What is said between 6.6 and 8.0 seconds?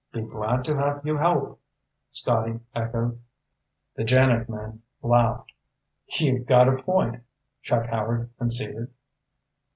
a point," Chuck